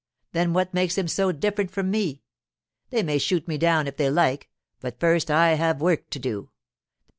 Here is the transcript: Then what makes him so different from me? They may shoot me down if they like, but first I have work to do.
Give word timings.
Then 0.31 0.53
what 0.53 0.73
makes 0.73 0.97
him 0.97 1.07
so 1.07 1.31
different 1.31 1.69
from 1.69 1.91
me? 1.91 2.23
They 2.89 3.03
may 3.03 3.19
shoot 3.19 3.47
me 3.47 3.59
down 3.59 3.85
if 3.85 3.97
they 3.97 4.09
like, 4.09 4.49
but 4.79 4.99
first 4.99 5.29
I 5.29 5.49
have 5.49 5.79
work 5.79 6.09
to 6.09 6.17
do. 6.17 6.49